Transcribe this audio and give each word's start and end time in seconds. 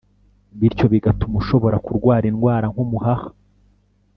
bityo 0.59 0.85
bigatuma 0.93 1.35
ushobora 1.41 1.77
kurwara 1.85 2.25
indwara 2.31 2.65
nk’umuhaha 2.73 3.27